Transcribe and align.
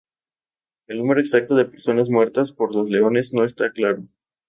El 0.87 0.97
número 0.97 1.19
exacto 1.19 1.53
de 1.55 1.65
personas 1.65 2.09
muertas 2.09 2.51
por 2.51 2.73
los 2.73 2.89
leones 2.89 3.35
no 3.35 3.43
está 3.43 3.71
claro. 3.71 4.07